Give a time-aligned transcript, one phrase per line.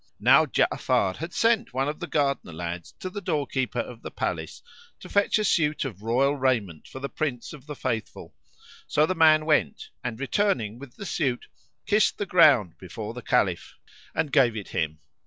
[0.19, 4.63] Now Ja'afar had sent one of the gardener lads to the doorkeeper of the palace
[4.99, 8.33] to fetch a suit of royal raiment for the Prince of the Faithful;
[8.87, 11.45] so the man went and, returning with the suit,
[11.85, 13.75] kissed the ground before the Caliph
[14.15, 14.97] and gave it him.